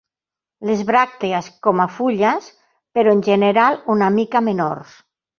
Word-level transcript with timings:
Les 0.67 0.79
bràctees 0.85 1.49
com 1.67 1.83
a 1.83 1.85
fulles, 1.97 2.47
però 2.99 3.13
en 3.17 3.21
general 3.27 3.77
una 3.97 4.07
mica 4.15 4.41
menors. 4.47 4.95